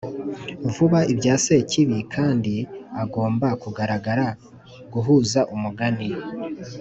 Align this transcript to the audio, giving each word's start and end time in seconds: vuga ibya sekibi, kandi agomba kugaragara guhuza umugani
vuga 0.75 0.99
ibya 1.13 1.35
sekibi, 1.45 1.97
kandi 2.15 2.55
agomba 3.03 3.47
kugaragara 3.61 4.25
guhuza 4.93 5.39
umugani 5.55 6.07